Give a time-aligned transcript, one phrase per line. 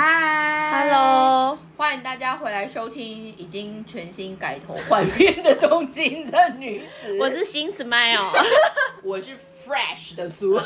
[0.00, 3.04] 嗨 Hello，欢迎大家回来收听
[3.36, 7.14] 已经全新改头换面的《东京正女子》。
[7.18, 8.30] 我是新 Smile，
[9.02, 9.32] 我是
[9.66, 10.54] Fresh 的苏，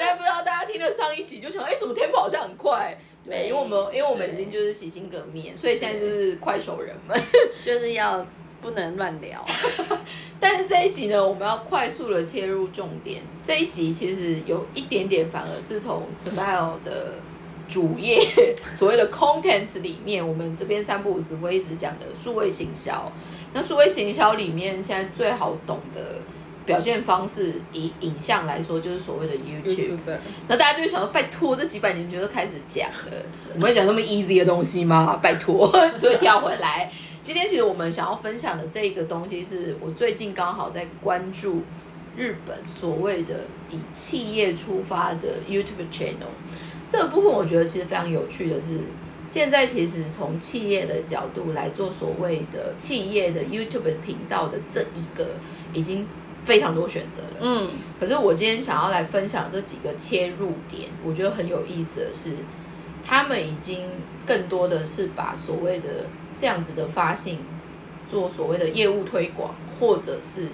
[0.00, 2.98] 但不知道大家听了上一集就想，哎、怎么 tempo 好像很快？
[3.24, 7.16] 对，因为我们因为我们已经就是洗心革面，所以现在就是快手人们。
[7.64, 8.26] 就是要
[8.60, 9.44] 不能乱聊。
[10.40, 13.22] 但是这一集呢，我们要快速的切入重点。
[13.44, 17.12] 这一集其实有一点点，反而是从 Smile 的
[17.68, 18.20] 主页
[18.74, 23.10] 所谓的 contents 里面，我们这边三不五时会一直讲的数位行销。
[23.52, 26.20] 那数位行销里面，现在最好懂的
[26.64, 29.98] 表现方式，以影像来说，就是所谓的 YouTube。
[30.48, 33.22] 那大家就会想说，拜托，这几百年就都开始讲了，
[33.54, 35.18] 我们会讲那么 easy 的东西吗？
[35.22, 36.90] 拜托，就会跳回来。
[37.22, 41.62] 今天其实我们想要分享的这个东西，是我最近刚好在关注
[42.16, 46.30] 日本所谓的以企业出发的 YouTube channel
[46.88, 48.78] 这个部分，我觉得其实非常有趣的是，
[49.28, 55.30] 现在其实从企业的角度来做所谓的企业的 YouTube 频道的这一个，
[55.72, 56.06] 已经
[56.44, 57.38] 非常多选择了。
[57.40, 62.30] 嗯，可是我今天想要来分享这几个切入点，我觉得很有意思的是，
[63.04, 63.86] 他们已经
[64.24, 67.40] 更多的是把所谓的这样子的发信
[68.08, 70.46] 做所谓的业务推广，或者是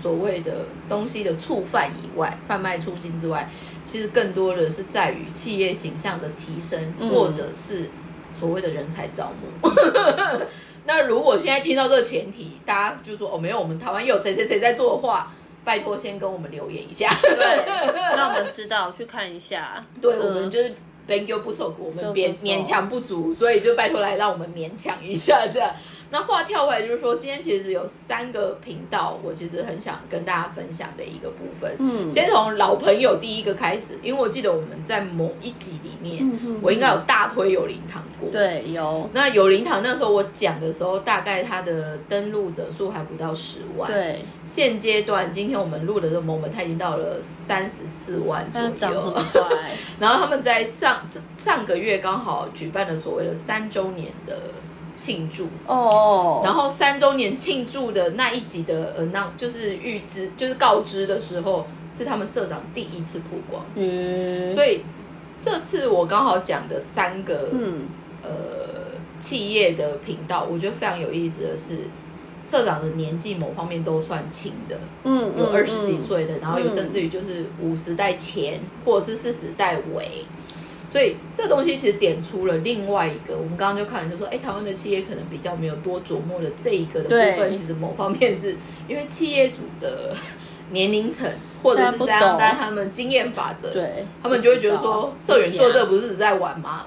[0.00, 3.48] 所谓的东西的触犯以外，贩卖出境之外，
[3.84, 7.90] 其实更多的是在于企业形象的提升，嗯或者是
[8.38, 9.68] 所谓的人才招募。
[10.84, 15.32] 那如果现在听到这个前提，大家就说哦，没有，我们台湾有谁谁谁在做的话，
[15.64, 17.08] 拜托先跟我们留言一下。
[17.22, 17.64] 对，
[18.16, 19.84] 让我们知道去看一下。
[20.00, 20.74] 对，嗯我们就是
[21.06, 25.70] Ben 又不守，我们收勉勉强不足，所以就拜托来让我们勉强一下这样。
[26.12, 31.74] 那话跳回来就是说，今天其实有三个频道，我其实很想跟大家分享的一个部分。
[31.78, 38.30] 嗯，先从老朋友第一个开始，因为我记得我们在某一集里面，我应该有大推有灵堂过。。
[38.30, 43.90] 对，有，那有灵堂那时候我讲的时候，大概它的登录者数还不到十万。。
[43.90, 48.46] 对，现阶段今天我们录的这个 moment，它已经到了三十四万
[48.76, 49.16] 左右。
[49.98, 51.08] 然后他们在上
[51.38, 54.36] 上个月刚好举办了所谓的三周年的
[54.94, 64.82] 庆祝，哦，然后三周年庆祝的那一集的呃，那就是预知，就是告知的时候，是他们社长第一次曝光，嗯，所以
[65.40, 67.86] 这次我刚好讲的三个、嗯，
[68.22, 68.30] 呃
[69.18, 71.78] 企业的频道，我觉得非常有意思的是。
[72.44, 80.24] 社长的年纪某方面都算轻的，嗯，有嗯二十几，嗯岁的，然后有甚至于就是五十代前或者是四十代尾，
[80.92, 90.14] 所以这个东西其实点出了另外一个，我们刚刚就看就说，哎，台湾的企业可能比较没有多琢磨的这一个的部分，其实某方面是因为企业主的
[90.70, 91.30] 年龄层
[91.62, 96.84] 或者是这样，但他们经验法则，对，他们就会觉得说，社员做这不不是在玩吗？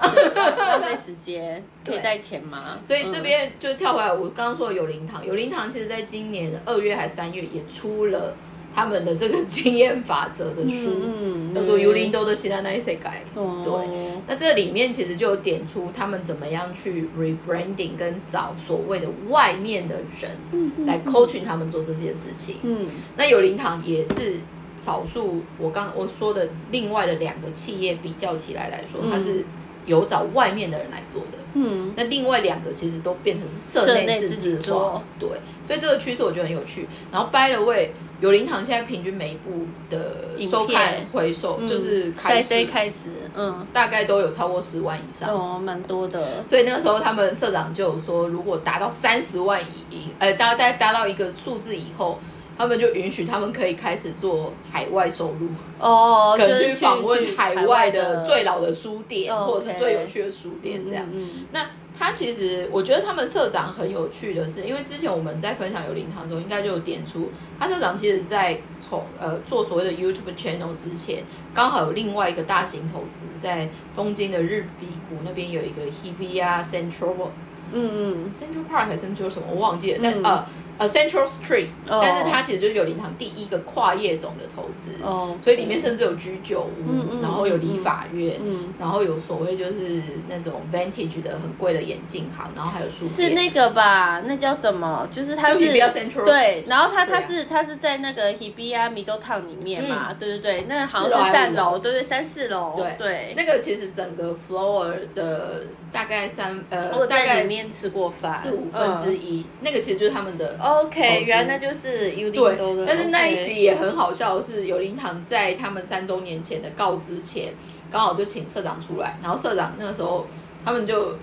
[0.56, 2.78] 浪费时间，可以对带钱吗？
[2.84, 8.34] 所以这嗯边就跳回来，我刚刚说的有灵堂，有灵堂其实在今年二月还三月也出了
[8.76, 13.24] 他们的这个经验法则的书，嗯嗯叫做《尤灵多的希拉奈世改》。
[13.40, 22.56] 哦对，那这里面其实就有点出他们怎么样去 rebranding，跟找所谓的外面的人来 coaching 他们做这些事情。
[22.64, 24.34] 嗯那有灵堂也是
[24.78, 29.42] 少数，我刚我说的另外的两个企业比较起来来说，嗯它是
[29.86, 31.38] 有找外面的人来做的。
[31.54, 35.30] 嗯，那另外两个其实都变成是社内自己制做化，对，
[35.66, 36.86] 所以这个趋势我觉得很有趣。
[37.10, 45.28] 然后 by the way，有灵堂现在平均每一部的收看回收、嗯就是开塞始开始，嗯，大概都有超过十万以上。
[45.28, 49.60] 哦，蛮多的，所以那个时候，他们社长就有说，如果达到三十万
[49.90, 52.18] 以，呃，大概达到一个数字以后，
[52.56, 61.04] 他们就允许他们可以开始做海外收入，哦， 可能去访问海外的最老的书店，哦或者是最有趣的书店这样。
[61.12, 61.66] 嗯嗯那
[61.98, 71.24] 他其实，我觉得他们社长很有趣的是，因为之前我们在分享有灵堂的时候，应该就有点出，他社长其实在从呃做所谓的 YouTube channel 之前，
[71.54, 77.28] 刚好有另外一个大型投资，在东京的日比谷那边有一个 Hibiya Central
[77.72, 78.30] 嗯嗯。
[78.32, 80.24] Central Park 还是 Central 什么我忘记了，但、嗯。
[80.24, 80.46] 呃
[80.78, 93.10] 呃 Central Street，、哦但是它其实就是有灵堂第一个跨业种的投资，嗯，哦，所以里面甚至有居酒屋，然后有理法院，嗯，然后有所谓就是那种 vintage 的很贵的眼镜行，然后还有书店。
[93.10, 94.20] 是那个吧？
[94.26, 95.08] 那叫什么？
[95.10, 103.34] 就是它是 Hibiya Central 对，然后它它是它是在那个 Hibiya Middle Town 里面嘛，对对对，那个好像是三楼楼，对对三四楼，对对。
[103.36, 117.54] 那个其实整个 floor 的大概三呃我大概在里面吃过饭，四五分之嗯一，那个其实就是他们的 OK，原来那就是有对领多的。，但是那一集也很好笑的是，有灵堂在他们三周年前的告知前，
[117.90, 120.26] 刚好就请社长出来，然后社长那个时候
[120.64, 121.16] 他们就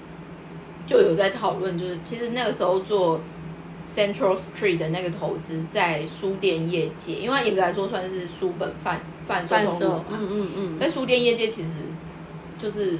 [0.88, 3.20] 就有在讨论，就是其实那个时候做
[3.88, 10.78] Central Street 的那个投资在书店业界，因为严格来说算是书本贩贩售贩售通路嘛，，嗯嗯嗯。
[10.80, 11.70] 在书店业界其实
[12.58, 12.98] 就是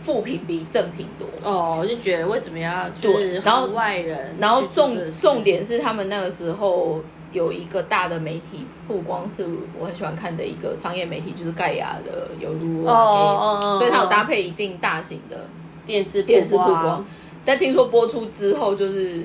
[0.00, 1.26] 负评比正品多。
[1.42, 7.00] 哦，我就觉得为什么要就是对然后外人，然后重重点是他们那个时候
[7.32, 9.46] 有一个大的媒体曝光，是
[9.78, 15.46] 我很喜欢看的一个商业媒体，就是盖亚的有路哦哦哦，所以它有搭配配一定大型的
[15.86, 17.04] 电视电视曝光光。，
[17.44, 19.22] 但听说播出之后，就是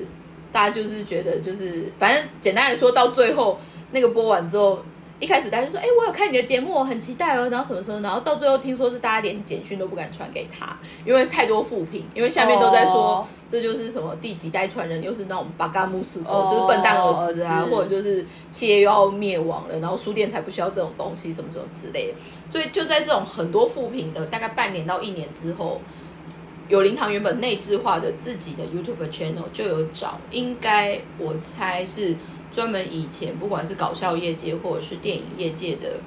[0.52, 3.58] 大家就是觉得就是反正简单来说，到最后
[3.90, 4.78] 那个播完之后。
[5.24, 7.98] 一开始大家就说：“哎、我有看你的节目，我很期待哦。”然后什么时候？
[8.00, 22.14] 然后到最后听说是大家连简讯都不敢传给他，因为太多负评，因为下面都在说、哦这就是什么第几代传人，又是那种巴嘎木斯狗，哦就是笨蛋儿子啊，或者就是企业又要灭亡了，然后书店才不需要这种东西，什么什么之类的。
[22.50, 25.80] 所以就在这种很多负评的大概半年到一年之后，
[26.68, 32.16] 有灵堂原本内置化的自己的 YouTube channel 就有找，应该我猜是
[32.54, 35.98] 专门以前不管是搞笑业界或者是电影业界的，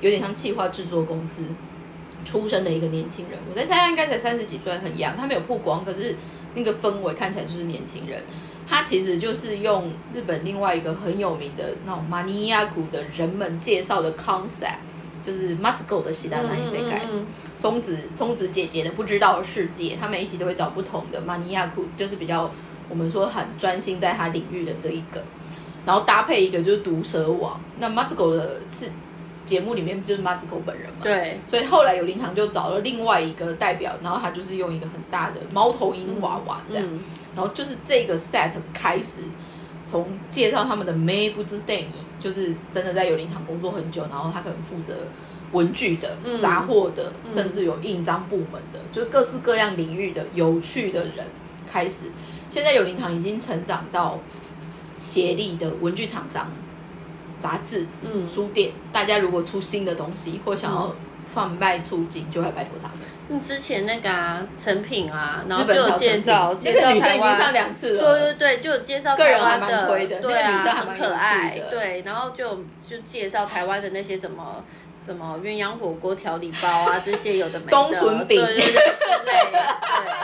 [0.00, 1.44] 有点像企划制作公司
[2.24, 3.38] 出身的一个年轻人。
[3.48, 6.16] 我在猜他应该才三十几岁，很 young，他没有曝光，可是
[6.54, 8.20] 那个氛围看起来就是年轻人。
[8.66, 14.76] 他其实就是用日本另外一个很有名的那种马尼亚古的人们介绍的 concept，
[15.22, 17.00] 就是 Matsuko 的西达那一世界。
[17.10, 17.26] 嗯
[17.56, 22.50] 松子松子姐姐的不知道的世界，他们一期都会找不同的马尼亚库，就是比较
[22.88, 25.22] 我们说很专心在他领域的这一个，
[25.86, 27.60] 然后搭配一个就是毒蛇王。
[27.78, 28.86] 那 m a z u k o 的是
[29.44, 37.00] 节目里面就是 m a z u k o 本人嘛，对，所以后来有林堂就找了另外一个代表，然后他就是用一个很大的猫头鹰娃娃这样，嗯。
[37.34, 39.22] 然后就是这个 set 开始
[39.86, 41.88] 从介绍他们的 May，不知电影，
[42.18, 44.94] 就是真的在有林堂工作很久，然后他可能负责
[45.52, 46.36] 文具的、嗯。
[46.38, 47.32] 杂货的，嗯。
[47.32, 51.26] 甚至有印章部门的，就是各式各样领域的有趣的人
[51.66, 52.06] 开始。
[52.48, 54.18] 现在有灵堂已经成长到
[55.02, 56.48] 协力的文具厂商、
[57.38, 60.94] 杂志、嗯，书店，大家如果出新的东西或想要
[61.26, 62.98] 贩卖出境，就会拜托他们。
[63.28, 74.62] 嗯之前那个啊成品啊，然后就有介绍，品那个女生已经上两次了，对对对，就有介绍个人还台湾的，对那个女生啊，很可爱，对，然后就就介绍台湾的那些什么
[75.02, 78.38] 什么鸳鸯火锅调理包啊，这些有的没的， 冬笋饼。
[78.44, 78.80] 之类的，
[79.24, 80.21] 对，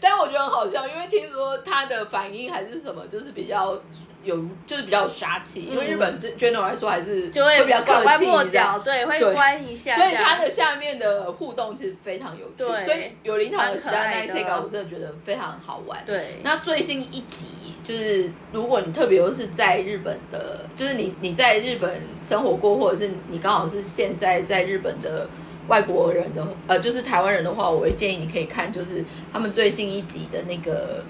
[0.00, 3.78] 但我觉得很好笑，因为听说他的反应还是什么，就是比较
[4.24, 5.62] 有，就是比较有杀气。
[5.64, 12.52] 因为日本这 general 来说还是嗯就会比较客气，抹你知道角，对，会对关一下，所以样他的下面的互动其实非常有趣。
[12.58, 16.02] 对所以有灵堂的其他那一蛮可爱的次稿，我真的觉得非常好玩。
[16.04, 17.48] 对，那最新一集
[17.84, 25.28] 就是，如果你特别又是在日本的，就是你你在日本生活过，或者是你刚好是现在在日本的
[25.68, 31.04] 外国人的，呃，就是台湾人的话，我会建议你可以看，就是他们最新一集的那个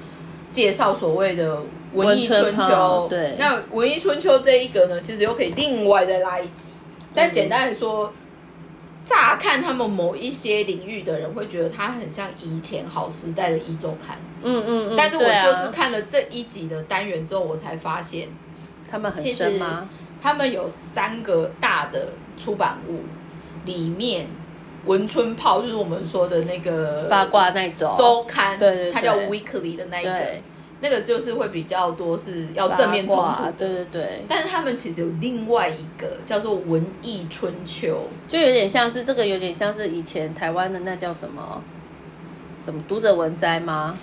[0.50, 1.62] 介绍所谓的
[1.92, 3.06] 文艺春秋。
[3.08, 6.70] 对那文艺春秋这一个呢，其实又可以另外再拉一集。
[7.14, 8.12] 但简单来说，
[9.04, 14.18] 乍看他们某一些领域的人会觉得它很像以前好时代的一周刊。
[14.42, 18.28] 嗯嗯嗯，但是我就是看了这一集的单元之后，我才发现
[18.90, 19.88] 他们很深吗？
[20.20, 23.00] 他们有三个大的出版物，
[23.64, 24.26] 里面
[24.86, 27.94] 文春炮就是我们说的那个八卦那种。
[27.96, 28.92] 周刊，对对对。
[28.92, 30.20] 它叫 weekly 的那一个，
[30.80, 33.50] 那个就是会比较多是要正面冲突。
[33.58, 33.68] 对。
[33.68, 41.62] 对对，但是他们其实有另外一个叫做文艺春秋，就有点像是这个，有点像是以前台湾的那叫什么？
[42.64, 43.96] 什么读者文摘吗？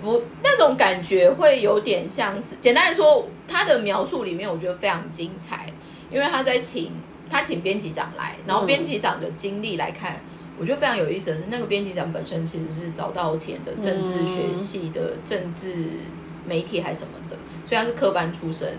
[0.00, 5.66] 不那种感觉会有点像是，简单来说，他的描述里面我觉得非常精彩，
[6.12, 6.92] 因为他在请
[7.34, 10.20] 他请编辑长来，然后编辑长的经历来看，
[10.56, 15.74] 我觉得非常有意思的是，那个编辑长本身其实是早稻田的政治学系的政治
[16.46, 17.36] 媒体还是什么的，
[17.66, 18.74] 所以他是科班出身，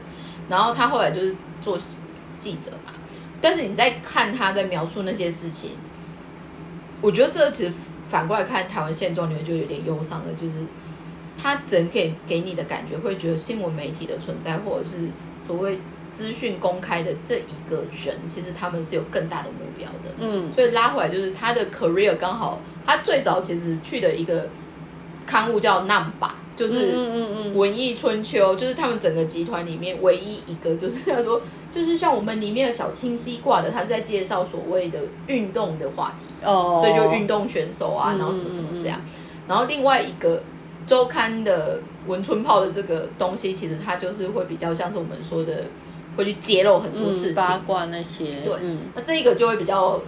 [0.47, 1.77] 然后他后来就是做
[2.39, 2.93] 记者嘛，
[3.41, 5.71] 但是你在看他在描述那些事情，
[7.01, 7.73] 我觉得这其实
[8.07, 10.59] 反过来看台湾现状，你会觉得有点忧伤的，就是
[11.37, 15.09] 他整给给你的感觉，会觉得新闻媒体的存在，或者是
[15.45, 15.77] 所谓
[16.15, 20.09] 资讯公开的这一个人，其实他们是有更大的目标的。
[20.17, 24.47] 嗯，所以拉回来就是他的 career 刚好，他最早其实去的一个
[25.25, 39.01] 刊物叫《难吧》，就是嗯嗯嗯文艺春秋，就是他们整个集团里面唯一一个，就是他说，就是像我们里面的小清晰挂的，他是在介绍所谓的运动的话题，哦，所以就运动选手啊，嗯然后什么什么这样。
[39.47, 40.41] 然后另外一个
[40.85, 45.65] 周刊的文春炮的这个东西，其实它就是会比较像是我们说的，
[46.15, 47.33] 会去揭露很多事情。
[47.33, 49.99] 嗯八卦那些，对嗯，那这一个就会比较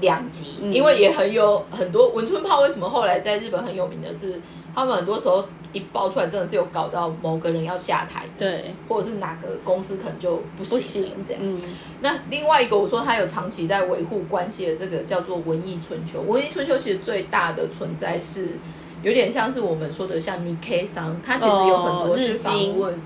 [0.00, 2.60] 两极，嗯因为也很有很多文春炮。
[2.60, 4.40] 为什么后来在日本很有名的是，
[4.74, 11.12] 他们很多时候一爆出来，真的是有搞到某个人要下台，对，或者是哪个公司可能就不不行。
[11.40, 11.60] 嗯，
[12.00, 16.20] 那另外一个，我说他有长期在维护关系的这个叫做文艺春秋。
[16.22, 18.58] 文艺春秋其实最大的存在是
[19.02, 23.00] 有点像是我们说的像 i k 桑，他其实有很多是访问，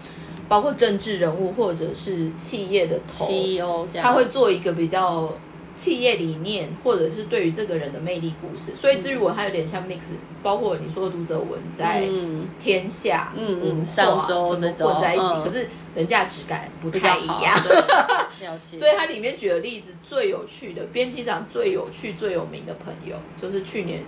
[0.48, 5.32] 包括政治人物或者是企业的头，CEO 这样，他会做一个比较
[5.74, 8.74] 企业理念，或者是对于这个人的魅力故事。
[8.74, 10.12] 所以至于我，它有点像 mix，
[10.42, 17.54] 包括你说的读者文在嗯天下、嗯嗯上周什么这种混在一起，嗯可是人家质感不太一样。
[18.40, 24.02] 了解，所以它里面举的例子最有趣的，编辑长最有趣、最有名的朋友，就是去年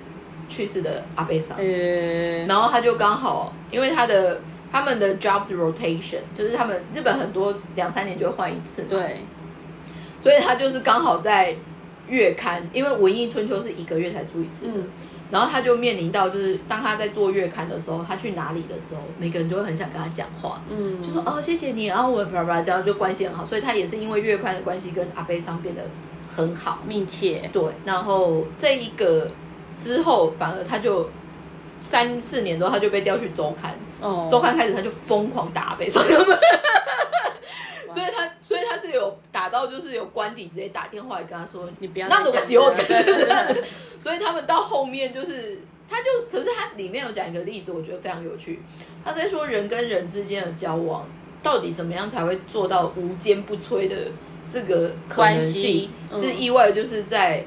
[0.49, 1.59] 去世的阿贝桑。
[1.61, 4.41] 嗯，然后他就刚好，因为他的
[4.71, 9.23] 他们的 job rotation，就是他们日本很多两三年就会换一次，对，
[10.21, 11.55] 所以他就是刚好在
[12.09, 14.73] 月刊，因为文艺春秋是一个月才出一次的。
[14.77, 14.89] 嗯。
[15.31, 25.83] 然后他就面临到，就是当他在做月刊的时候，他去哪里的时候，每个人都会很想跟他讲话，嗯，就说哦谢谢你，然后我叭叭这样就关系很好，所以他也是因为月刊的关系跟阿贝桑变得
[26.27, 26.79] 很好。
[26.87, 29.31] 密切，对，然后这一个
[29.79, 31.11] 之后，反而他就
[31.83, 36.39] 三四年之后，他就被调去周刊，哦，周刊开始他就疯狂打阿贝桑他们，
[37.93, 42.75] 所以他 所以他是有打到就是有官邸直接打电话来跟他说，你不要那怎么再讲喜欢
[44.01, 48.63] 所以他们到后面就是，他就可是他里面有讲一个例子，我觉得非常有趣。
[49.05, 51.07] 他在说人跟人之间的交往，
[51.43, 53.97] 到底怎么样才会做到无坚不摧的
[54.51, 55.91] 这个可能关性系？
[56.11, 57.45] 嗯是意外，就是在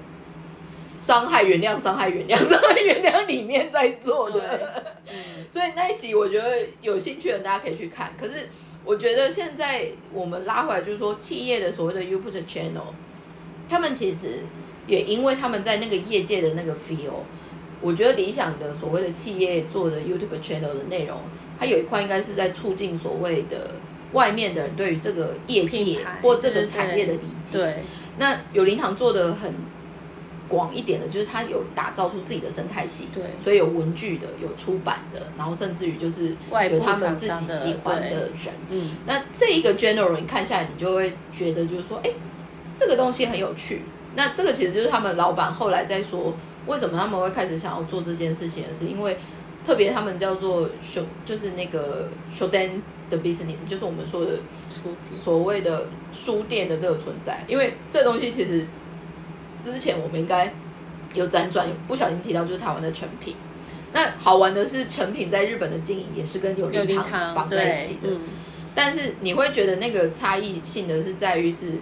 [1.01, 4.93] 伤害、原谅、伤害、原谅、伤害、原谅里面在做对的。
[5.09, 5.15] 嗯
[5.49, 8.13] 所以那一集我觉得有兴趣的大家可以去看。
[8.19, 8.49] 可是
[8.85, 12.93] 我觉得现在我们拉回来，就是说企业的所谓的 You Put Channel，
[13.67, 14.41] 他们其实
[14.85, 17.23] 也因为他们在那个业界的那个 feel，
[17.81, 21.17] 我觉得理想的所谓的企业做的 YouTube channel 的内容，
[21.59, 23.71] 它有一块应该是在促进所谓的
[24.13, 27.57] 外面的人对于这个业界或这个产业的理解。
[27.57, 27.75] 对，
[28.19, 29.53] 那有灵堂做的很
[30.51, 36.35] 广一点的，就是它有打造出自己的生态系，对所以有文具的，有出版的，然后甚至于就是
[36.69, 38.53] 有他们自己喜欢的人。
[38.69, 42.11] 嗯，那这一个 general 你看下来，你就会觉得就是说，哎，
[42.75, 43.83] 这个东西很有趣。
[44.13, 46.33] 那这个其实就是他们老板后来在说，
[46.67, 49.17] 为什么他们会开始想要做这件事情，是因为
[49.65, 54.37] 特别他们叫做 show，就是那个 show dance 的 business，就是我们说的
[54.69, 58.65] 出底所谓的书店的这个存在，因为这东西其实
[59.63, 60.53] 之前我们应该
[61.13, 63.35] 有辗转有不小心提到，就是台湾的成品。
[63.93, 68.09] 那好玩的是，成品在日本的经营也是跟有有灵灵堂堂绑在一起的。
[68.09, 68.19] 嗯
[68.73, 71.73] 但是你会觉得那个差异性的是在于是，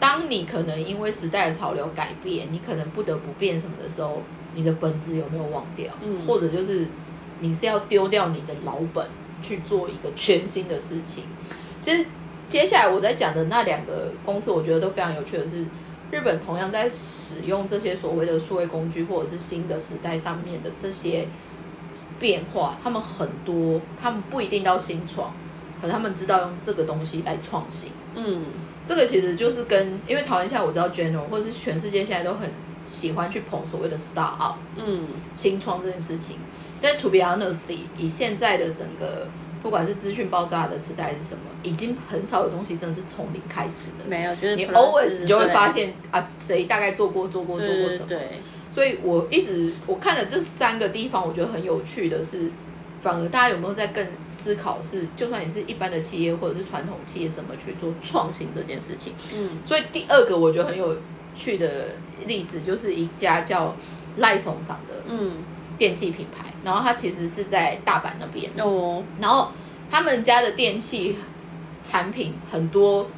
[0.00, 4.22] 当你可能因为时代的潮流改变，你可能不得不变什么的时候，
[4.54, 5.92] 你的本质有没有忘掉？
[6.02, 6.86] 嗯或者就是
[7.40, 9.06] 你是要丢掉你的老本
[9.42, 11.24] 去做一个全新的事情。
[11.78, 12.06] 其实
[12.48, 15.66] 接下来我在讲的那两个公司，我觉得都非常有趣的是，
[16.10, 21.26] 日本同样在使用这些所谓的数位工具或者是新的时代上面的这些
[22.18, 25.32] 变化，他们很多，他们不一定到新创，
[25.80, 27.90] 可能他们知道用这个东西来创新。
[28.14, 28.42] 嗯，
[28.84, 32.50] 这个其实就是跟，因为台湾现在我知道 General 或者是全世界现在都很
[32.84, 35.04] 喜欢去捧所谓的 Star Up 嗯，
[35.36, 36.36] 新创这件事情，
[36.80, 39.28] 但 To be honestly，以现在的整个
[39.62, 44.04] 不管是资讯爆炸的时代是什么，已经很少有东西真的是从零开始的。
[44.08, 48.06] 没有，就是你 plus，always 就会对发现啊，谁大概做过做过做对过什么。
[48.08, 48.30] 对对，
[48.72, 52.50] 所以我一直我看了这三个地方，我觉得很有趣的是，
[53.00, 59.12] 反而大家有没有在更思考是，就算你是一般的企业或者是传统企业，怎么去做创新这件事情。
[59.34, 60.96] 嗯所以第二个我觉得很有
[61.36, 61.88] 趣的
[62.26, 63.76] 例子，就是一家叫
[64.16, 65.32] 赖松桑的嗯，
[65.80, 69.50] 电器品牌，然后它其实是在大阪那边，哦，然后
[69.90, 71.16] 他们家的电器
[71.82, 73.08] 产品很多。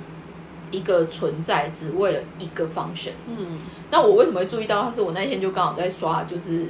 [0.74, 3.58] 一个存在只为了一个 function，嗯
[3.90, 4.90] 那我为什么会注意到它？
[4.90, 6.64] 是我那天就刚好在刷，就是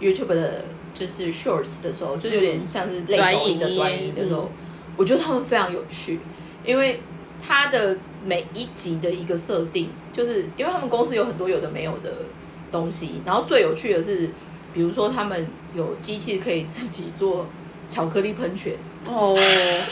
[0.00, 0.64] YouTube 的，
[0.94, 4.48] 就是 Shorts 的时候，就有点像是类抖音的短影音的时候，
[4.96, 6.20] 我觉得他们非常有趣，
[6.64, 7.00] 因为
[7.44, 12.12] 它的每一集的一个设定，就是因为他们公司有很多有的没有的
[12.70, 14.30] 东西，然后最有趣的是，
[14.74, 17.46] 比如说他们有机器可以自己做
[17.88, 18.74] 巧克力喷泉，
[19.06, 19.34] 哦，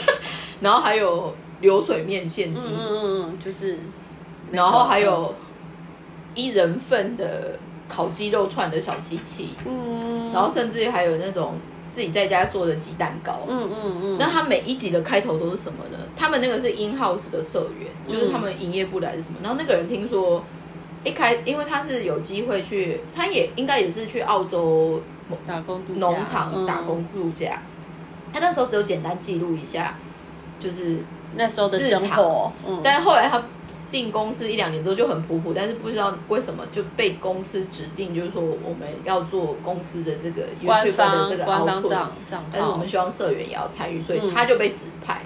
[0.61, 3.79] 然后还有流水面线机，嗯嗯嗯，就是，
[4.51, 5.33] 然后还有
[6.35, 11.53] 一人份的烤鸡肉串的小机器，嗯，然后甚至还有那种
[11.89, 13.41] 自己在家做的鸡蛋糕。
[13.47, 15.97] 嗯嗯嗯，那他每一集的开头都是什么呢？
[16.17, 19.37] 他们那个是 in house 的社员，就是他们营业部来是什么？
[19.41, 20.43] 然后那个人听说
[21.03, 25.01] 一开，因为他是有机会去，他也应该也是去澳洲
[25.45, 25.99] 打工度假。
[25.99, 27.61] 农场嗯打工度假。
[28.33, 29.95] 他那时候只有简单记录一下，
[30.59, 30.97] 就是
[31.35, 33.43] 那时候的生日活，嗯，但是后来他
[33.89, 42.45] 进公司一两年之后就很普普，但是不知道为什么就被公司指定，就是说我们要做公司的这个官 YouTube 的这个官方 output，账账号。
[42.51, 44.31] 但是我们，希望社员也要参与，所以嗯。
[44.33, 45.21] 他就被指派。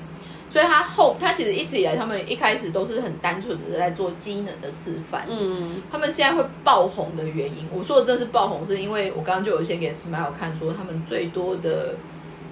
[0.58, 5.28] 所以他后他其实一直以来，他们一开始都是很单纯的在做机能的示范。
[5.30, 11.94] 嗯他们现在会爆红的原因，我说的真是爆红，是因为我刚刚就有先给 Smile 看说，他们最多的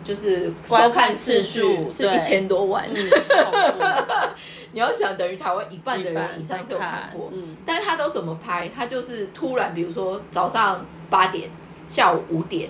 [0.03, 2.87] 就是观看次数是对一千多万。
[4.71, 7.31] 你要想，等于台湾一半的人以上是有看过。
[7.33, 8.69] 嗯但是他都怎么拍？
[8.69, 11.49] 他就是突然，比如说早上八点，
[11.89, 12.69] 下午五点，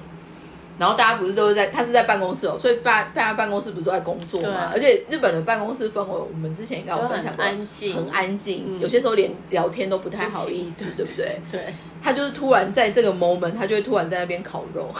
[0.77, 4.71] 然后大家不是都是在他是在办公室哦，所以大大家办公室不是都在工作嘛？
[4.73, 8.79] 而且日本的办公室氛围，我们之前应该有分享过，安静，很安静，嗯。
[8.79, 11.39] 有些时候连聊天都不太好意思，对不对？
[11.51, 14.89] 对，他就是突然在这个 moment，他就会突然在那边烤肉，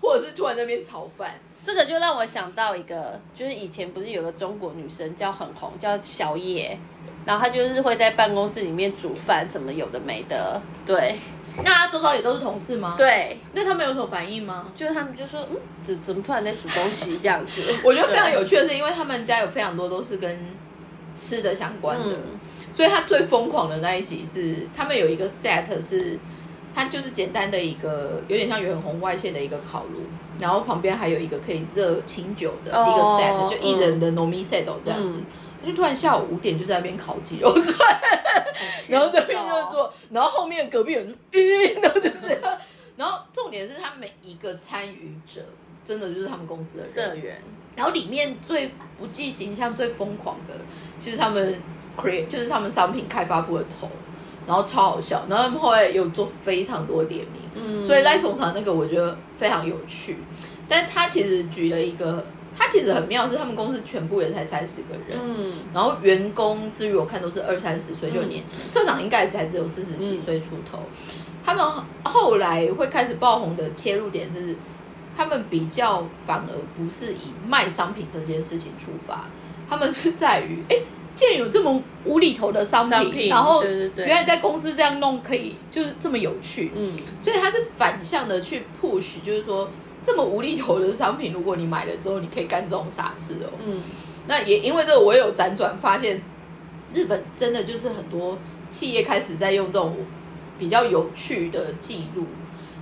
[0.00, 1.34] 或者是突然在那边炒饭。
[1.62, 6.78] 这个就让我想到一个，就是以前不是有个中国女生叫很红，叫小野，
[7.24, 11.16] 然后她就是会在办公室里面煮饭，什么有的没的，对
[11.62, 14.66] 那他周遭也都是同事吗？，对，那他们有什么反应吗？
[14.74, 17.62] 就是他们就说，嗯，怎怎么突然在煮东西这样子？
[17.84, 20.38] 我觉得非常有趣的是，因为他们家有非常多都是跟
[21.14, 22.18] 吃的相关的，嗯
[22.72, 26.18] 所以他最疯狂的那一集是他们有一个 set 是，
[26.74, 30.00] 它就是简单的一个有点像远红外线的一个烤炉，
[30.40, 35.20] 然后旁边还有一个可以热清酒的一个哦 set，、就一人的 nomi set 这样子。
[35.64, 38.00] 就突然下午五点就在那边烤鸡肉串，
[38.88, 42.58] 然后这边就做，然后后面隔壁人就晕，然后就这样。
[42.96, 45.40] 然后重点是他每一个参与者，
[45.82, 47.42] 真的就是他们公司的人，社员，
[47.74, 50.54] 然后里面最不计形象、最疯狂的，
[50.98, 51.58] 其实他们
[51.96, 53.88] create 就是他们商品开发部的头，
[54.46, 55.26] 然后超好笑。
[55.28, 60.18] 然后他们后来有做非常多联名，嗯所以赖松长那个我觉得非常有趣。
[60.68, 62.24] 但他其实举了一个，
[62.56, 65.18] 他其实很妙，是他们公司全部也才三十个人。
[65.20, 65.54] 嗯。
[65.72, 70.78] 然后员工之于我看都是二三十岁就很年轻，社长应该才只有四十几岁出头。
[71.44, 71.62] 他们
[72.04, 74.56] 后来会开始爆红的切入点是，
[75.14, 79.28] 他们比较反而不是以卖商品这件事情出发，
[79.68, 80.76] 他们是在于，哎，
[81.14, 86.96] 既然有这么无厘头的商品，商品然后原来在公司这样弄可以就是这么有趣，嗯。
[87.22, 89.68] 所以他是反向的去 push，就是说
[90.04, 93.50] 这么无厘头的商品，如果你买了之后，你可以干这种傻事哦。
[93.64, 93.80] 嗯
[94.26, 96.22] 那也因为这个，我也有辗转发现，
[96.92, 98.38] 日本真的就是很多
[98.70, 99.96] 企业开始在用这种
[100.58, 102.24] 比较有趣的记录，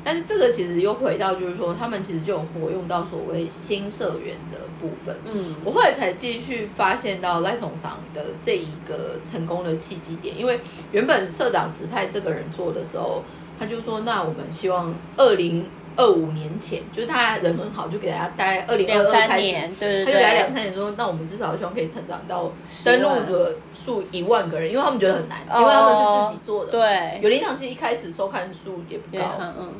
[0.04, 5.16] 但是这个其实又回到就是说，他们其实就有活用到所谓新社员的部分。
[5.24, 10.60] 嗯我后来才继续发现到赖松桑的这一个成功的契机点，因为
[10.92, 13.24] 原本社长指派这个人做的时候，
[13.58, 19.46] 他就说：“那我们希望二零二五年前，就是他人很好，就给大家大概二零二三二开始。
[19.46, 22.50] 年，对对他就给他两，三年说，那我们至少希望可以成长到
[22.84, 29.74] 登录者数一万个人，因为他们觉得很难，哦因为他们是自己做的。，对，有灵堂其实一开始收看数也不高，嗯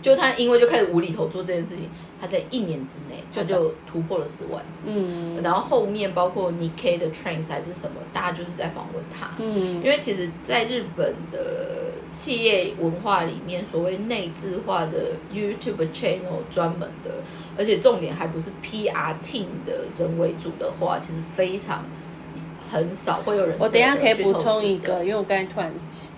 [0.00, 1.88] 就他因为就开始无厘头做这件事情，
[2.20, 5.42] 他在一年之内他就突破了十万，嗯。
[5.42, 9.30] 然后后面包括 Nikkei 的 Trends 还是什么，大家就是在访问他。
[9.38, 9.76] 嗯。
[9.76, 17.22] 因为其实，在日本的企业文化里面，所谓内置化的 YouTube channel 专门的，
[17.56, 21.84] 而且重点还不是 PR team 的人为主的话，其实非常
[22.70, 23.56] 很少会有人。
[23.58, 25.72] 我等一下可以补充一个，因为我刚才突然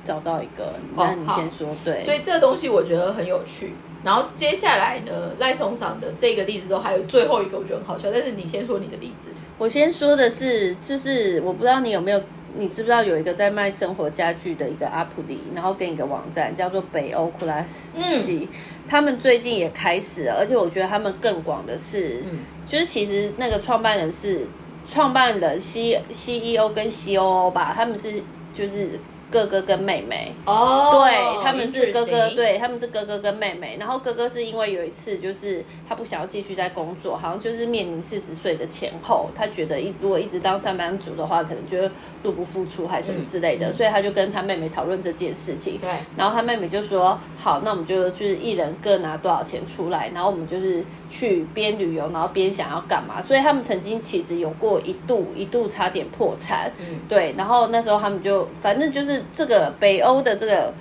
[0.05, 1.69] 找到一个，那你先说。
[1.85, 3.73] 对，所以这个东西我觉得很有趣。
[4.03, 9.29] 然后接下来呢，赖松赏的这个例子之后，还有最后一个我觉得很好笑，但是你先说你的例子。
[9.59, 12.23] 我先说的是，就是我不知道你有没有，
[12.57, 18.49] 你知不知道有一个在卖生活家具的一个阿普里，然后跟一个网站叫做北欧库拉斯系，
[18.89, 24.47] 他们最近也开始了，而且我觉得他们更广的是，嗯就是其实那个创办人是
[24.91, 28.23] 创办人 C C E O 跟 C O O 吧，他们是
[28.53, 28.99] 就是
[29.31, 30.33] 哥哥跟妹妹。
[30.47, 33.77] 哦对，他们是哥哥，对，他们是哥哥跟妹妹。
[33.79, 41.91] 然后哥哥是因为有一次，就是他不想要继续在工作，好像就是面临四十岁的前后，他觉得一如果一直当上班族的话，可能就会
[42.23, 45.79] 入不敷出还是什么之类的，所以他就跟他妹妹讨论这件事情。
[45.79, 57.35] 对，然后他妹妹就说：“好，那我们就就是一人各拿多少钱出来，然后我们就是去边旅游，然后边想要干嘛。”所以他们曾经其实有过一度一度差点破产，嗯对。
[57.37, 60.73] 然后那时候他们就反正就是这个北欧的这个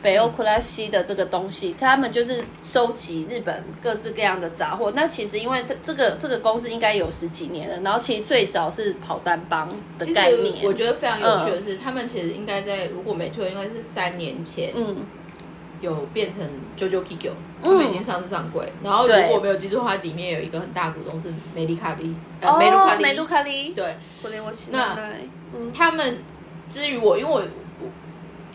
[0.00, 4.92] 北欧库拉西的这个东西，他们就是收集日本各式各样的杂货。
[4.94, 10.64] 那其实因为这个这个公司应该有十几年了，然后其实最早是跑单帮的概念。
[10.64, 14.98] 我觉得非常有趣的是，他们其实应该在如果没错，应该是三年前，嗯，
[15.80, 18.72] 有变成 JoJo Kiko，他们已经上市上柜。
[18.84, 22.14] 然后如果没有记错的话，里面有一个很大股东是美丽卡利，
[22.56, 23.84] 美露卡利，美露卡利，对。
[24.70, 24.96] 那
[25.74, 26.18] 他们
[26.68, 27.42] 至于我，因为我。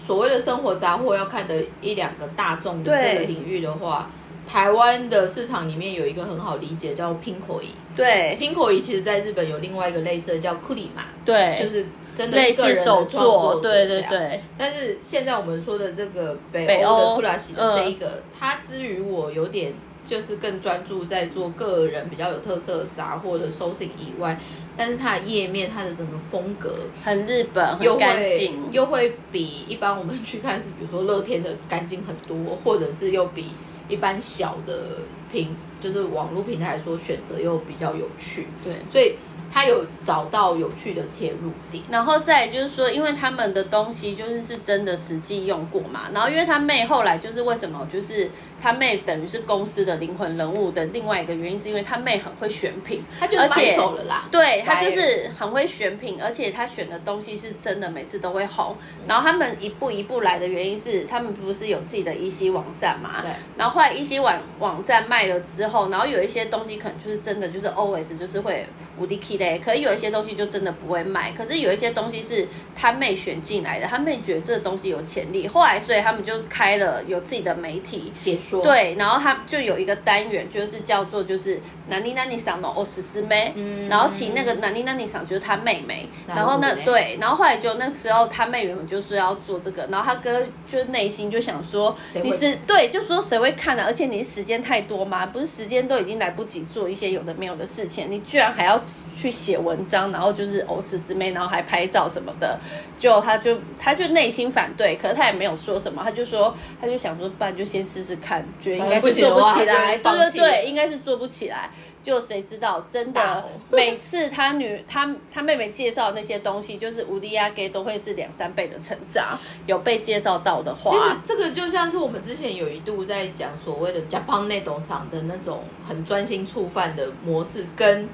[0.06, 4.10] 所谓的生活杂货要看的一两个大众的这个领域的话，
[4.46, 7.70] 台湾的市场里面有一个很好理解叫拼口仪。
[7.96, 11.04] 对，拼口仪其实在日本有另外一个类似的叫库里玛。
[11.24, 11.86] 对，就是
[12.16, 13.60] 真的个人创作。
[13.62, 14.42] 对对对。
[14.58, 19.74] 但是现在我们说的这个北欧的库拉西的这一个，它之于我有点。
[20.04, 24.38] 就是更专注在做个人比较有特色杂货的收信以外，
[24.76, 33.52] 但是它的页面，它的整个风格很日本，很干净，又会比一般我们去看是比如说乐天的干净很多，或者是又比
[33.88, 34.98] 一般小的
[35.32, 39.16] 平就是网络平台来说选择又比较有趣，对，所以。
[39.54, 58.76] 他有找到有趣的切入点，然后再就是说，因为他们的东西就是是真的实际用过嘛，然后因为他妹后来就是为什么，就是他妹等于是公司的灵魂人物的另外一个原因，是因为他妹很会选品，他就买手了啦，对他就是很会选品，而且他选的东西是真的每次都会红。
[59.08, 68.66] 然后他们一步一步来的原因是，他们不是有自己的一些网站嘛，对，然后后来一些网网站卖了之后，然后有一些东西可能就是真的就是 always 就是会
[68.98, 69.18] 无敌
[69.64, 93.84] 可以有一些东西就真的不会卖，可是有一些东西是他妹选进来的，他妹觉得这个东西有潜力，后来所以他们就开了有自己的媒体解说，对，然后他就有一个单元就是叫做就是南妮南妮桑的哦斯斯妹，嗯，然后请那个南妮南妮桑就是他妹妹，然后呢对，然后后来就那时候他妹原本就是要做这个，然后他哥就内心就想说你是对，就说谁会看呢？
[93.86, 95.26] 而且你时间太多吗？
[95.28, 98.82] 不是时间都已经来不及做一些有的没有的事情，你居然还要
[99.16, 99.84] 去写文。
[99.86, 102.58] 章，然后就是欧斯斯妹，然后还拍照什么的，
[102.98, 111.70] 就他就他就内心反对，可是他也没有说什么，他就说他就想说，不然就先试试看，觉得应该是做不起来，对对对，应该是做不起来。
[112.02, 119.40] 就谁知道，真的每次他女他他妹妹介绍那些东西，就是无敌亚给都会是两三倍的成长。
[119.68, 128.08] 有被介绍到的话，其实这个就像是我们之前有一度在讲所谓的 Japan 内斗上的那种很专心触犯的模式跟。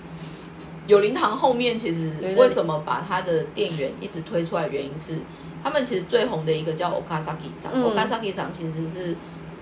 [0.90, 4.68] 有灵堂后面其实为什么把他的店员一直推出来？
[4.68, 5.14] 原因是
[5.64, 9.16] 他们其实最红的一个叫 Okazaki 桑，Okazaki 桑其实是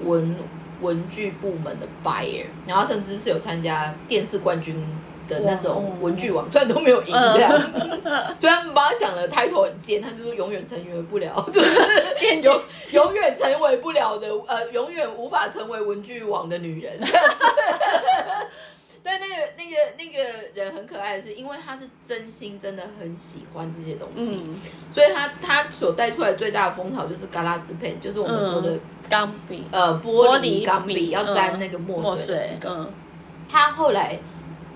[0.06, 0.36] 文
[0.82, 4.76] 文具部门的 buyer，然后甚至是有参加电视冠军
[5.28, 7.52] 的那种文具网，虽然都没有赢这样，
[8.40, 12.62] 虽然把他想的 title 很尖，他就是永远成为不了， 就是永
[12.92, 16.98] 永远成为不了的，呃，永远无法成为文具网的女人。
[19.10, 24.46] 但那个那个那个人很可爱的是，因为他是真心真的很喜欢这些东西，
[24.92, 28.78] 所以他他所带出来最大的风潮就是嘎拉斯片，就是我们说的
[29.10, 32.60] 钢笔，呃，玻璃钢笔要沾那个墨水。
[32.66, 32.92] 嗯，
[33.48, 34.20] 他后来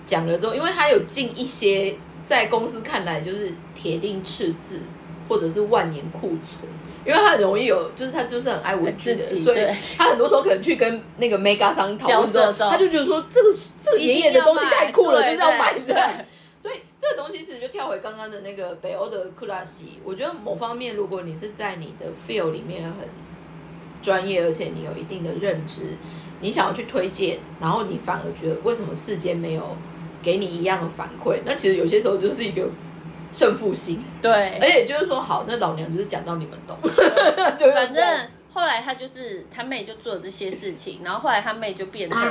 [0.06, 4.80] 讲了之后，因为他有进一些在公司看来就是铁定赤字
[5.28, 6.72] 或者是万年库存。
[7.06, 15.94] 因为他很容易有，就是他就是很爱文具的，所以他很多时候可能去跟那个 mega 商讨论的时候，他就觉得说这个这个爷爷的东西太酷了，就是要买这
[16.60, 20.00] 所以这个东西其实就跳回刚刚的那个北欧的库拉西。
[20.04, 23.10] 我觉得某方面，如果你是在你的 feel 里面很
[24.02, 25.98] 专业，而且你有一定的认知，
[26.40, 29.76] 你想要去推荐，然后你反而觉得为什么世间没有
[30.22, 31.40] 给你一样的反馈？
[31.46, 32.68] 那其实有些时候就是一个。
[33.32, 36.78] 胜负心，对，而且就是说，好，那老娘就是讲到你们懂，
[37.58, 38.04] 就反正
[38.54, 42.22] 后来他就是他妹就做了这些事情，然后后来他妹就变成。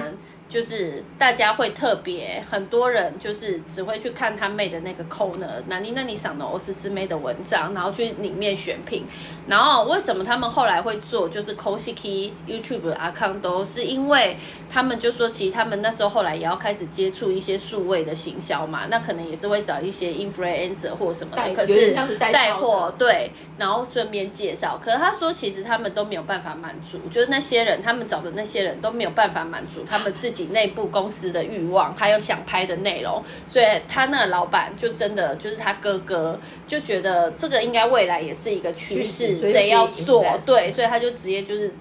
[0.51, 9.07] 就是大家会特别很多人就是只会去看他妹的那个 corner，那你那你想的欧斯斯妹的文章，然后去里面选品。
[9.47, 14.37] 然后为什么他们后来会做就是 cosiki YouTube 的 account 都是因为
[14.69, 24.81] 他们就说其实他们那时候后来也要开始接触一些数位的行销嘛，那可能也是会找一些 influencer 或什么的，可是带货对，然后顺便介绍。
[24.85, 30.40] 可是他说其实他们都没有办法满足，就是那些人他们找的那些人都没有办法满足他们自己。
[30.47, 41.73] 内部公司的欲望，还有想拍的内容，所以他那个老板就真的就是他哥哥，就觉得这个应该未来也是一个趋势，得要做，对，所以他就直接就是。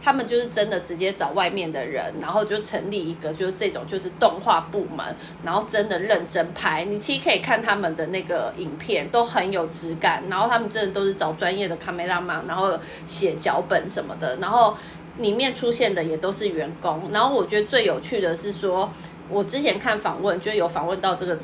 [0.00, 5.04] 他们就是真的直接找外面的人，然后就成立一个就是这种就是动画部门，
[5.42, 6.84] 然后真的认真拍。
[6.84, 10.22] 你其实可以看他们的那个影片，都很有质感。
[10.30, 12.78] 然后他们真的都是找专业的 camera man，然后
[13.08, 14.36] 写脚本什么的。
[14.36, 14.76] 然后
[15.18, 17.10] 里面出现的也都是员工。
[17.12, 18.90] 然后我觉得最有趣的是说，
[19.28, 21.38] 我之前看访问，就有访问到这个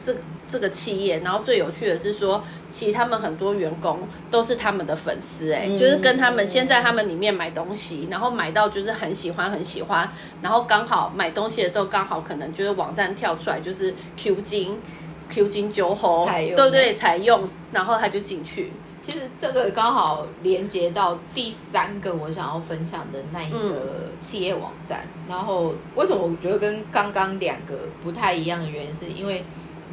[0.00, 0.14] 这。
[0.50, 10.10] 这个企业，然后最有趣的是说，其实他们很多员工都是他们的粉丝，哎，就是跟他们先在他们里面买东西，然后买到就是很喜欢很喜欢，
[10.40, 14.80] 然后刚好买东西的时候刚好可能就是网站跳出来就是 Q 金
[15.28, 16.24] Q 金九猴，
[16.56, 18.72] 对对，采用，然后他就进去。
[19.08, 29.42] 其实这个刚好连接到第三个我想要分享的那一个企业网站，然后为什么我觉得跟刚刚两个不太一样的原因，是因为。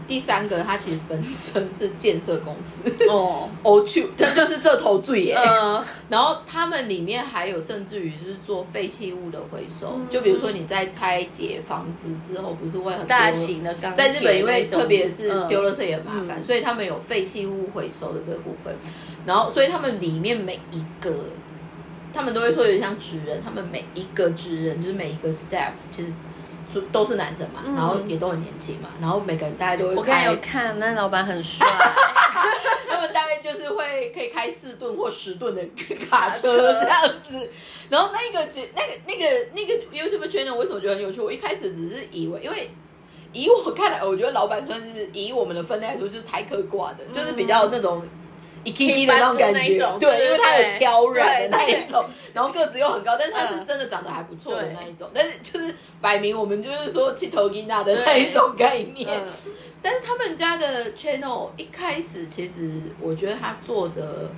[0.07, 5.37] 第三个，它其实本身是建设公司哦，哦去，它就是这头最耶。
[6.09, 18.75] 然后他们里面还有甚至于就是做废弃物的回收，就比如说你在拆解房子之后，不是会很大型的钢在日本，因为特别是丢了这也麻烦，所以他们有废弃物回收的这个部分。
[19.25, 21.11] 然后，所以他们里面每一个，
[22.13, 26.13] 他们都会说有点像职人，他们每一个职人就是每一个 staff 其实。
[26.91, 29.95] 都是男生嘛，然后也都很年轻嘛，然后每个人大概都会。
[29.95, 31.65] 我看有看，那老板很帅。
[32.88, 35.61] 他们大概就是会可以开四吨或十吨的
[36.09, 37.49] 卡车这样子。
[37.89, 41.21] 然后那个那个那个那个 YouTube channel 为什么觉得很有趣？
[41.21, 42.71] 我一开始只是以为，因为
[43.33, 48.01] 以我看来，我觉得老板算是以我们的分类来说，就是台客挂的，就是比较那种。
[48.65, 59.08] 一 K K 的那种感觉，对，因为他有挑染的那一种，然后个子又很高，但是他是真的长得还不错的那一种，但是就是摆明我们就是说去头吉娜的那一种概念。
[59.82, 64.30] 但是他们家的 channel 一开始其实我觉得他做的。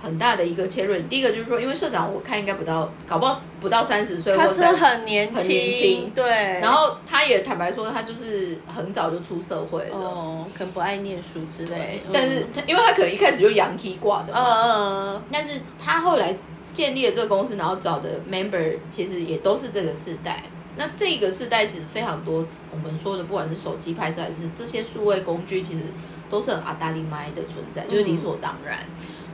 [0.00, 6.24] 很大的一个切入点，第一个就是说，因为社长我看应该不到，搞不好不到三十岁，他真的很年轻，很年轻，对。
[6.60, 12.00] 然后他也坦白说，他就是很早就出社会了，哦，可能不爱念书之类。
[12.12, 15.22] 但是他，因为他可能一开始就洋 T 挂的嘛，嗯嗯。
[15.32, 16.36] 但是他后来
[16.72, 20.42] 建立了这个公司，然后找的 member 其实也都是这个世代。
[20.78, 25.80] 那这个世代其实非常多，我们说的不管是手机拍摄还是这些数位工具，其实
[26.28, 28.80] 都是很阿达利麦的存在，就是理所当然。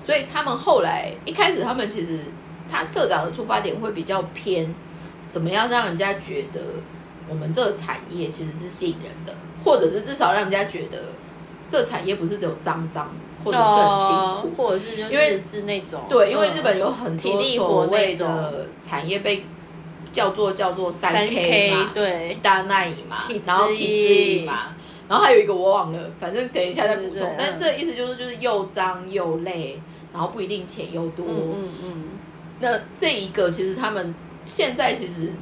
[0.04, 2.18] 所以他们后来一开始，他们其实
[2.70, 4.74] 他社长的出发点会比较偏，
[5.28, 6.60] 怎么样让人家觉得
[7.28, 9.34] 我们这个产业其实是吸引人的，
[9.64, 11.04] 或者是至少让人家觉得
[11.68, 19.44] 这个产业不是只有脏脏，或者是很辛苦，或者是因为是那种对，因为日本有很多所谓的产业被
[20.10, 24.74] 叫做叫做三 K 嘛，对，大奈乙嘛，然后体脂嘛，
[25.08, 27.34] 然后还有一个我忘了，反正等一下再补充。
[27.38, 29.80] 但这意思就是就是又脏又累。
[30.12, 32.04] 然后不一定钱又多，嗯嗯，
[32.60, 35.32] 那这一个其实他们现在其实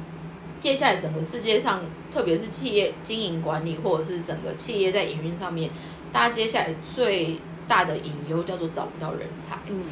[0.59, 1.81] 接下来整个世界上，
[2.13, 5.69] 特别是企业经营管理或者是整个企业在营运上面，
[6.13, 9.57] 大家接下来最大的隐忧叫做找不到人才。
[9.67, 9.83] 嗯，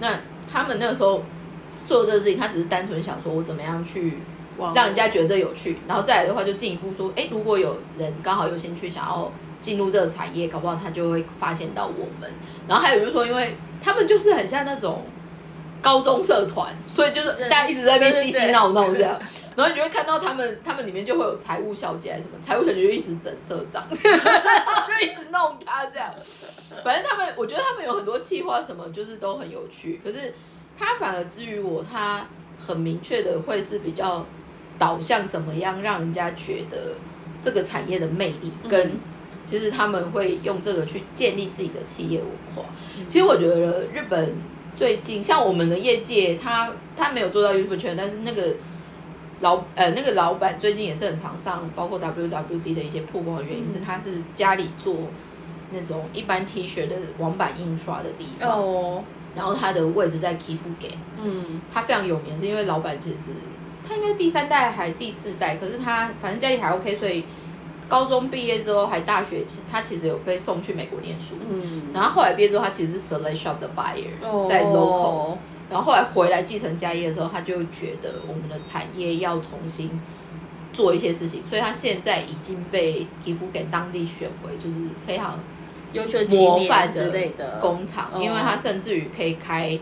[0.00, 0.20] 那
[0.50, 1.22] 他们那个时候
[1.86, 4.14] 做这个事情，他只是单纯想说我怎么样去
[4.74, 9.30] 让人家觉得有趣，然后再来的话就进一步说，哎，如果有人刚好有兴趣想要。
[9.64, 12.30] 进入这个产业，搞不好他就会发现到我们。
[12.68, 15.06] 然后还有就是说，因为他们就是很像那种
[15.80, 19.18] 高中社团，所以就是大家一直在那边嬉嬉闹闹这样。
[19.56, 26.12] 然后你就会看到他们，他们里面就会有财务小姐还是什么，财务小姐就一直整社长，就一直弄他这样。
[26.84, 29.98] 反正他们，我觉得他们有很多计划，什么就是都很有趣。
[30.04, 30.34] 可是
[30.76, 32.26] 他反而至于我，他
[32.58, 34.26] 很明确的会是比较
[34.78, 36.96] 导向怎么样让人家觉得
[37.40, 38.92] 这个产业的魅力跟。
[39.44, 42.62] 其实他们会用这个去建立自己的企业文化。
[43.08, 44.34] 其实我觉得日本
[44.74, 48.54] 最近像我们的业界，他他没有做到 YouTube 圈，但是那个
[49.40, 54.96] 老呃那个老板最近也是很常上，包括 WWD 的一些曝光的原因是，他是家里做
[55.72, 59.04] 那种一般 T 恤的网版印刷的地方，哦，
[59.36, 60.88] 然后他的位置在 K 夫给，
[61.22, 63.22] 嗯，他非常有名，是因为老板其实
[63.86, 67.24] 他应该第三代还第四代，可是他反正家里还 OK，所以。
[67.88, 71.36] 高中毕业之后，还大学，他其实有被送去美国念书。
[71.48, 75.36] 嗯，然后后来毕业之后，他其实是 Select Shop 的 buyer，在 local。
[75.70, 79.90] 然后后来回来继承家业的时候，他就觉得我们的产业要重新
[80.72, 85.38] 做一些事情，所以他现在已经被皮肤给当地选为就是非常
[85.92, 89.78] 优秀模范之类的工厂，因为他甚至于可以开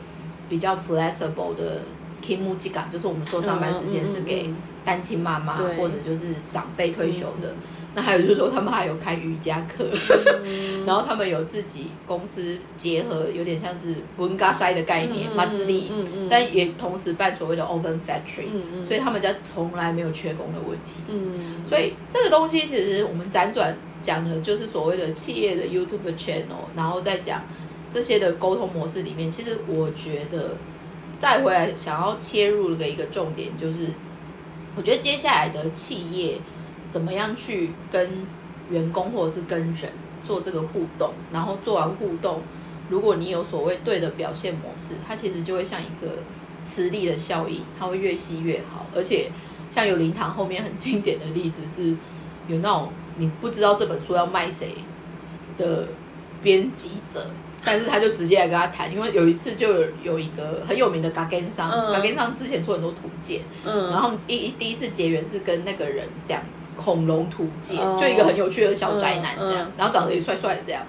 [0.48, 1.82] 比较 flexible 的
[2.20, 4.50] k i m u j i g a 就是我们说上班时间是给
[4.84, 7.54] 单亲妈妈或者就是长辈退休的。
[7.94, 9.84] 那还有就是说，他们还有开瑜伽课，
[10.86, 15.90] 然后他们有自己公司结合，有点像是文嘎塞的概念，马自力，
[16.30, 18.48] 但也同时办所谓的 open factory，
[18.88, 21.02] 所以他们家从来没有缺工的问题。
[21.08, 27.42] 嗯，所以这个东西其实我们辗转讲的就是所谓的企业的 YouTube channel，然后再讲
[27.90, 30.56] 这些的沟通模式里面，其实我觉得
[31.20, 33.88] 带回来想要切入的一个重点就是，
[34.76, 36.38] 我觉得接下来的企业。
[36.92, 38.26] 怎么样去跟
[38.70, 39.90] 员工或者是跟人
[40.22, 41.10] 做这个互动？
[41.32, 42.42] 然后做完互动，
[42.90, 46.18] 如果你有所谓对的表现模式，它其实就会像一个
[46.62, 48.84] 磁力的效应，它会越吸越好。
[48.94, 49.32] 而且
[49.70, 51.96] 像有灵堂后面很经典的例子是，
[52.46, 54.74] 有那种你不知道这本书要卖谁
[55.56, 55.88] 的
[56.42, 57.26] 编辑者，
[57.64, 66.42] 但是他就直接来跟他谈，因为有一次就有有一个很有名的嘎根商，嘎根商之前做很多图鉴，嗯，然后一一第一次结缘是跟那个人讲。
[66.76, 70.82] 恐龙图鉴，就一个很有趣的小宅男这样，然后长得也帅帅的这样。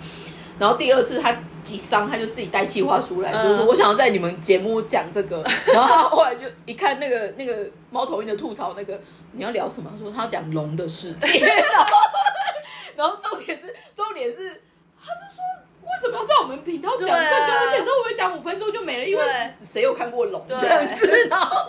[0.60, 5.44] 然后第二次他几伤，他就自己带计划书来，就是说我想要在你们节目讲这个。
[5.74, 9.92] 然后他后来就一看那个那个猫头鹰的吐槽，那个你要聊什么？
[10.00, 11.40] 说他讲龙的世界。
[11.40, 11.98] 然 后
[12.96, 14.62] 然后重点是重点是，
[15.04, 15.44] 他就说
[15.82, 17.18] 为什么要在我们频道讲这个？
[17.18, 19.06] 而且这会不会讲五分钟就没了？
[19.06, 19.24] 因为
[19.64, 21.28] 谁有看过龙这样子？
[21.30, 21.68] 然后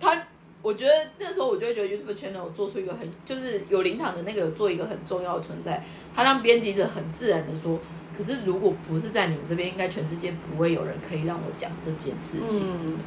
[0.00, 0.26] 他。
[0.64, 7.78] 我觉得那时候我就会觉得 YouTube channel 做出一个很就是有灵堂的那个做一个很重要的存在，它让编辑者很自然的说，
[8.16, 12.98] 可是如果不是在你们这边，应该全世界不会有人可以让我讲这件事情。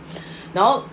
[0.54, 0.84] 然后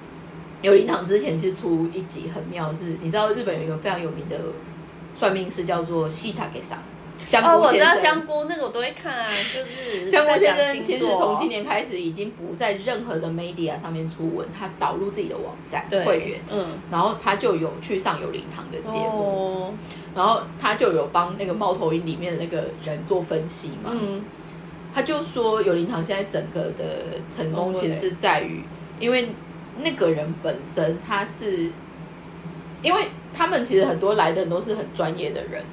[0.62, 4.40] 有灵堂之前其实出一集很妙，是你知道日本有一个非常有名的
[5.14, 6.82] 算命师叫做西塔给桑。
[7.24, 19.72] 香菇我知道香菇那个我都会看啊，就是香菇先生其实从今年开始已经不在任何的 media 上面出文，他导入自己的网站会员，嗯，然后他就有去上有灵堂的节目，
[20.14, 24.22] 然后他就有帮那个猫头鹰里面的那个人做分析嘛，嗯，
[24.94, 28.62] 他就说有灵堂现在整个的成功其实是在于，
[29.00, 29.30] 因为
[29.78, 31.70] 那个人本身他是，
[32.82, 35.64] 因为他们其实很多来的都是很专业的人。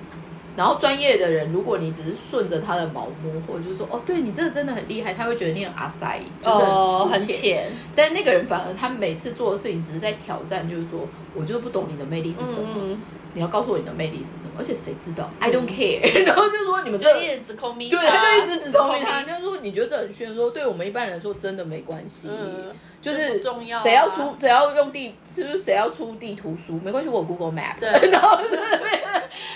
[0.56, 6.66] 然后专业的人，如果你只是顺着他的毛摸，或者就是说，哦，对你这个真的很厉害，他会觉得你很阿塞，就是
[7.10, 7.72] 很浅。
[7.96, 12.98] 但那个人反而他每次做的事情只是在挑战，就是说我就是不懂你的魅力是什么。
[13.34, 14.52] 你要告诉我你的魅力是什么？
[14.58, 16.02] 而且谁知道？I don't care。
[16.26, 19.24] 然后就说你们这一直指控对，他就一直指控 他。
[19.24, 22.30] 他说你觉得这很炫，说对我们一般人说真的没关系，
[23.02, 23.82] 就是重要。
[23.82, 26.80] 谁要出，谁要用地，是不是谁要出地图书？
[26.84, 27.80] 没关系，我 Google Map。
[27.80, 28.38] 对， 然后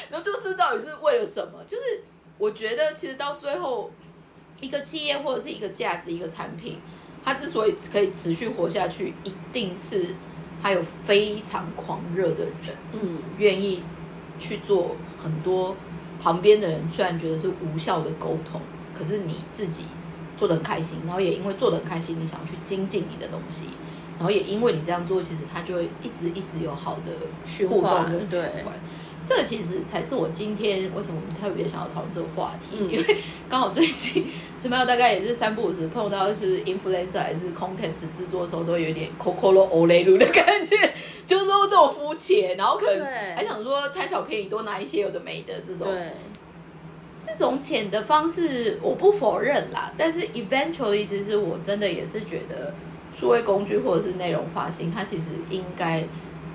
[0.09, 1.63] 然后就知道底是为了什么。
[1.67, 1.83] 就是
[2.37, 3.91] 我觉得其实到最后，
[4.61, 6.79] 一个企业或者是一个价值、一个产品，
[7.23, 10.05] 它之所以可以持续活下去，一定是。
[10.61, 13.83] 还有非常狂热的人，嗯，愿意
[14.39, 15.75] 去做很多
[16.19, 18.59] 旁边的人虽然觉得是无效的沟通，
[18.93, 19.83] 可是你自己
[20.35, 23.65] 做的很开心，然后也因为做的很开心，你想要去精进你的东西，
[24.17, 27.11] 然后也因为你这样做，其实他就会一直一直有好的
[27.67, 28.73] 互动跟循环。
[29.25, 33.17] 这个其实才是我今天为什么我们特别想要讨论这个话题，因为
[33.49, 40.77] 刚好最近什么大概也是三不五时碰到是 influencer 还是 content 制作的时候，都有点 coco lo o l e 的感觉，
[41.25, 43.03] 就是说这种肤浅，然后可能
[43.35, 45.87] 还想说贪小便宜，多拿一些有的没的这种，
[47.25, 52.75] 这种浅的方式我不否认啦，但是 eventually 其实我真的也是觉得
[53.17, 56.03] 数位工具或者是内容发行，它其实应该。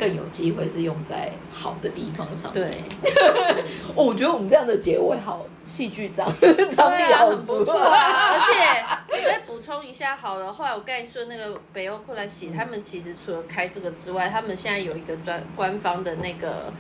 [0.00, 2.50] 更有机会是用在好的地方上。
[2.54, 2.82] 对，
[3.94, 6.26] 哦，我觉得我们这样的结尾好戏剧张
[6.70, 7.62] 张力好足。
[7.68, 16.72] 而且我再补充一下，好了，后来我刚才说那个北欧库莱喜，他们其实除了开这个之外，他们现在有一个专官方的那个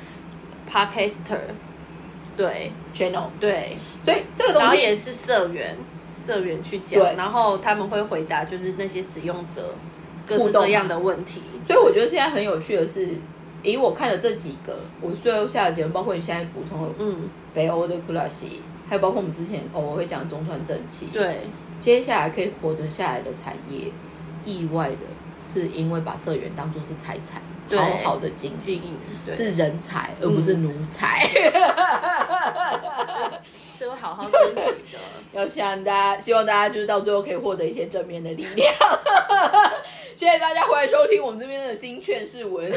[0.66, 1.40] podcaster，
[2.38, 5.76] 对 channel，对，所以这个东西也是社员
[6.10, 9.74] 社员去讲，然后他们会回答就是那些使用者。
[10.38, 13.08] 各式各样的问题，所以我觉得现在很有趣的是，
[13.64, 21.40] 以我看的这几个，我最后下的节目，包括你现在补充的，嗯，北欧的克拉西，还有包括我们之前偶尔会讲中川正气，对，
[21.80, 23.92] 接下来可以活得下来的产业，
[24.44, 25.06] 意外的
[25.46, 27.42] 是因为把社员当做是财产。
[27.72, 28.82] 好好的经营
[29.32, 31.24] 是人才，而不是奴才，
[33.54, 34.98] 是会好好珍惜的。
[35.30, 38.68] 要向大家，希望大家就是到最后可以获得一些正面的力量。
[40.20, 42.70] 谢谢大家回来收听我们这边的新劝世文。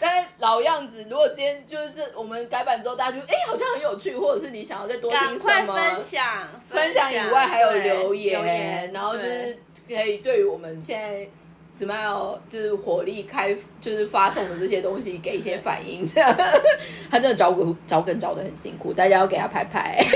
[0.00, 9.58] 但是老样子，如果今天就是这我们改版之后，大家觉得哎好像很有趣，或者是你想要再多听什么分享，分享以外还有留言，然后就是。
[9.86, 11.26] 可以对于我们现在
[11.70, 16.34] Smile 就是火力开就是发送的这些东西给一些反应，这样
[17.10, 19.98] 他真的找梗找梗找的很辛苦，大家要给他拍拍。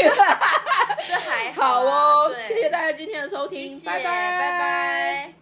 [1.06, 5.34] 这还 好哦，对谢谢大家今天的收听，谢谢拜拜拜拜。